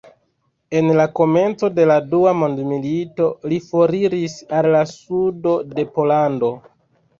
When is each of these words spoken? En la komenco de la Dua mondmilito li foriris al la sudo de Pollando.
En 0.77 0.87
la 0.99 1.03
komenco 1.19 1.69
de 1.79 1.85
la 1.91 1.97
Dua 2.13 2.33
mondmilito 2.39 3.29
li 3.53 3.61
foriris 3.67 4.41
al 4.63 4.71
la 4.79 4.83
sudo 4.95 5.57
de 5.77 5.89
Pollando. 5.95 6.55